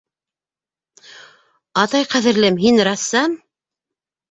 Атай, 1.83 2.09
ҡәҙерлем, 2.15 2.59
һин 2.65 2.83
рәссам! 2.91 3.39